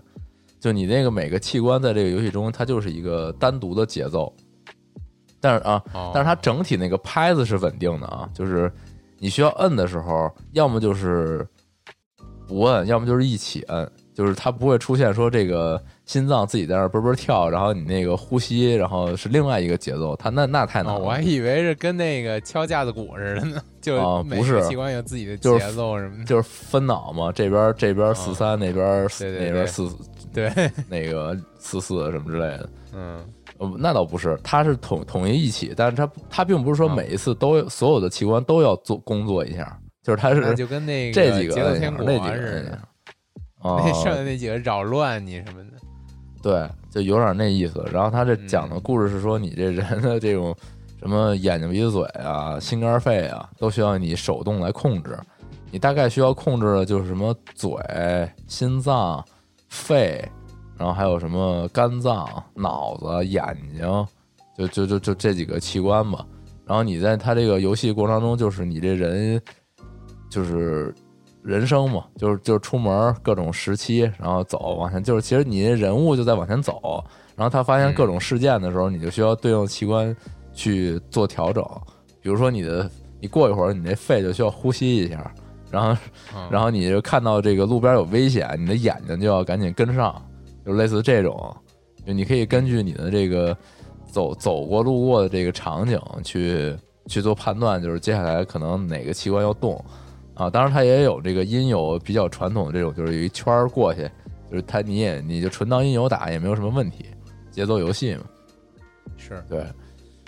[0.60, 4.32] 就你那个每个器官在这个游戏中，它就是一个单独的节奏。
[5.40, 8.70] 但是啊，哦但是它整体那个拍子是稳定的啊，就是
[9.18, 11.46] 你需要摁的时候，要么就是
[12.46, 20.98] 不摁，要么就是一起摁，就是它不会出现说这个心脏自己在那儿嘣嘣跳，然后你那个呼吸，然后是另外一个节奏，它那那太难。
[20.98, 26.24] 我还以为是跟那个敲架子鼓似的呢，就每哦不是个器官有自己的节奏什么的。
[26.24, 29.86] 就是分脑嘛，这边这边四三，那边那边四
[30.32, 30.50] 对，
[30.88, 32.70] 那个四四什么之类的。
[32.94, 33.20] 嗯，
[33.58, 41.54] 呃，那倒不是，它是统统一一起，但是它它并不是说啊每一次都有所有的器官都要做工作一下，就是它是就跟那个这几个
[41.98, 42.78] 那几个
[43.78, 45.70] 那 剩下那几个扰乱你什么的。
[46.42, 47.84] 对，就有点那意思。
[47.92, 50.54] 然后他这讲的嗯故事是说，你这人的这种
[51.00, 55.18] 什么眼睛、鼻子、嘴啊、心肝肺啊，都需要你手动来控制。
[55.72, 57.70] 你大概需要控制的就是什么嘴、
[58.46, 59.22] 心脏、
[59.68, 60.24] 肺，
[60.78, 63.42] 然后还有什么肝脏、脑子、眼
[63.76, 64.06] 睛，
[64.56, 66.24] 就就就就这几个器官吧。
[66.64, 69.40] 然后你在他这个游戏过程当中，就是你这人
[70.30, 70.94] 就是
[71.46, 77.04] 人生嘛，就是就是出门各种时期，然后走往前，就是其实你这人物就在往前走，
[77.36, 80.14] 然后他发现各种事件的时候，你就需要对应器官
[80.52, 81.64] 去做调整，
[82.20, 82.90] 比如说你的
[83.20, 85.32] 你过一会儿你那肺就需要呼吸一下，
[85.70, 85.96] 然后
[86.34, 90.20] 嗯然后你就看到这个路边有危险，你的眼睛就要赶紧跟上，
[90.64, 91.56] 就类似这种，
[92.04, 93.56] 就你可以根据你的这个
[94.10, 96.76] 走走过路过的这个场景去
[97.06, 99.80] 去做判断，就是接下来可能哪个器官要动
[100.36, 100.48] 啊。
[100.48, 104.08] 当然，它也有这个音游比较传统的这种，就是有一圈儿过去，
[104.48, 107.06] 就是它你也你就纯当音游打也没有什么问题，
[107.50, 108.22] 节奏游戏嘛。
[109.16, 109.58] 是对，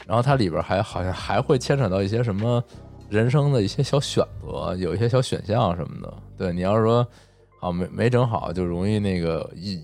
[0.07, 2.63] 然后它里边还好像还会牵扯到一些什么
[3.09, 6.13] 人生的一些小选择，有一些小选项什么的。
[6.37, 7.07] 对你要是说
[7.61, 9.79] 好没没整好，就容易那个一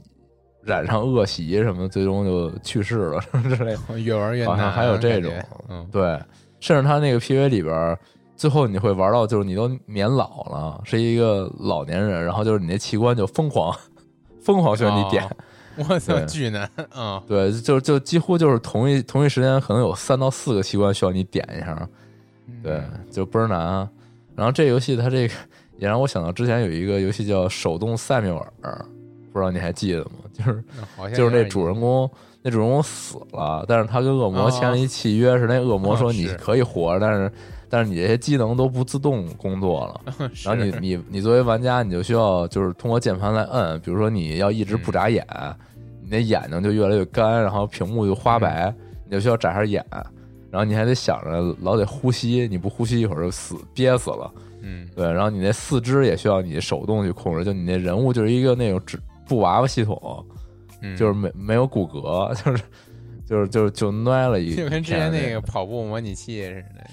[0.62, 3.98] 染上恶习什么，最终就去世了什 么之类的。
[4.00, 5.32] 越玩越难，好像还有这种
[5.68, 6.18] 嗯，对，
[6.60, 7.98] 甚至他那个 PV 里边，
[8.36, 13.74] 最后你会玩到就是你都年老了，是一个老年人，然后就是你那器官就疯狂
[14.42, 15.24] 疯狂需要你点。
[15.24, 15.30] 哦
[15.76, 21.88] 我操，巨难，嗯，对，就就几乎就是同一同一时间，可能有三到四个器官需要你点一下，
[22.62, 22.80] 对，
[23.10, 23.58] 就倍儿难。
[23.58, 23.90] 啊
[24.36, 25.34] 然后这游戏它这个
[25.76, 28.52] 也让我想到之前有一个游戏叫《手动塞缪尔》，
[29.32, 30.10] 不知道你还记得吗？
[30.32, 30.64] 就是
[31.16, 32.08] 就是那主人公，
[32.42, 37.32] 那主人公死了，但是他跟恶魔签了一契约，是那恶魔说哦你可以活着，但是
[37.68, 40.14] 但是你这些机能都不自动工作了。
[40.44, 45.26] 然后你你你作为玩家，你就需要就是通过键盘来摁，比如说你要一直不眨眼，
[46.02, 49.84] 你那眼睛就越来越干，然后屏幕就花白，你就需要眨下眼，
[50.50, 54.30] 然后你还得想着老得呼吸，你不呼吸一会儿就死憋死了。
[54.62, 58.98] 嗯，对，然后你那四肢也需要你手动去控制，就你那人物就是一个那种纸
[59.28, 60.24] 布娃娃系统，
[60.80, 60.96] 嗯。
[60.96, 62.62] 就是没没有骨骼， 就是
[63.26, 66.84] 就是就是就歪了一，就跟之前那个个跑步模拟器似的，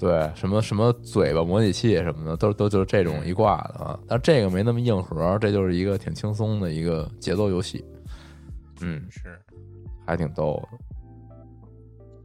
[0.00, 4.00] 对什么什么嘴巴模拟器什么的，都都就是这种一挂的啊。
[4.08, 7.84] 但这个没那么硬核，这就是一个挺轻松的一个节奏游戏，
[8.80, 9.38] 嗯，是，
[10.06, 10.78] 还挺逗的。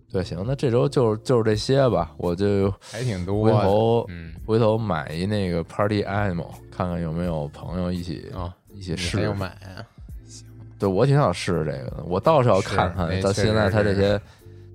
[0.10, 9.84] 对，行，那这周就是就是这些吧，我就还挺多回，头嗯，回头买一那个 Party Animal，看看有没有朋友一起啊，一起试要买啊？
[10.26, 10.48] 行，
[10.80, 14.22] 对我挺想试试这个的，我倒是要看看到现在实是它这些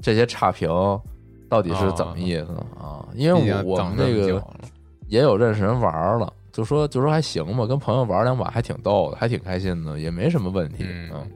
[0.03, 0.69] 这些差评
[1.51, 2.47] 到底是怎么意思
[2.81, 3.05] 啊？
[3.15, 4.43] 因为我我们这个
[5.09, 11.27] 也有认识人玩了，就说就说还行吧，跟朋友玩两把还挺逗的，还挺开心的，也没什么问题嗯啊。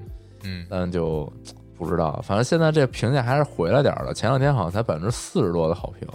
[0.45, 1.31] 嗯，但就
[1.77, 4.15] 不知道，反正现在这评价还是回来点儿了。
[4.15, 6.09] 前两天好像才百分之四十多的好评，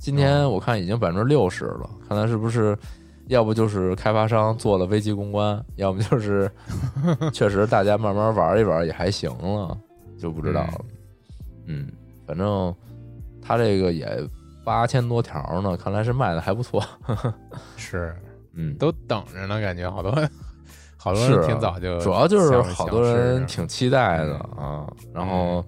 [0.00, 2.76] 今天哦我看已经百分之六十了，看来是不是？
[3.26, 6.50] 要不就是开发商做了危机公关，要不就是
[7.30, 9.76] 确实大家慢慢玩一玩也还行了，
[10.18, 10.80] 就不知道了。
[11.66, 11.92] 嗯，
[12.26, 12.74] 反正
[13.48, 14.06] 他这个也
[14.64, 16.84] 八千多条呢，看来是卖的还不错。
[17.76, 18.14] 是
[18.54, 20.12] 嗯，都等着呢，感觉好多
[20.96, 25.64] 好多人挺早就主要就是好多人挺期待的啊，然后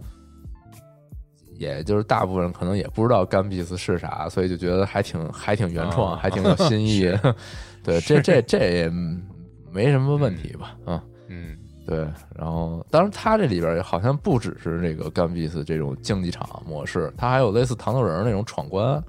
[1.54, 7.10] 也就是大部分人可能也不知道干 b 斯是啥，所以就觉得还挺还挺原创，啊还挺有新意。
[7.84, 8.90] 对，这这这也
[9.70, 10.76] 没什么问题吧？
[10.84, 11.56] 啊，嗯
[11.86, 11.98] 对。
[12.36, 19.02] 然后，当然，它这里边好像不只是这个干比斯这种竞技场模式，它还有类似糖豆人那种闯关。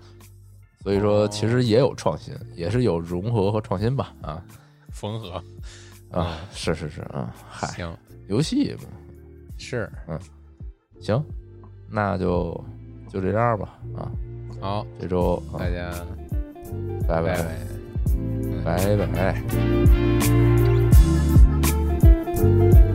[0.83, 4.13] 所以说，其实也有创新，也是有融合和创新吧？
[4.21, 4.43] 啊
[4.89, 5.41] 缝合
[6.11, 7.95] 啊，是是是啊，嗨，行，
[8.27, 8.83] 游戏嘛，
[9.57, 10.19] 是嗯，
[10.99, 11.23] 行，
[11.87, 12.61] 那就
[13.07, 14.11] 就这样吧啊，
[14.59, 15.91] 好，这周啊大家
[17.07, 17.37] 拜拜
[18.65, 20.80] 拜拜拜。
[22.41, 22.90] you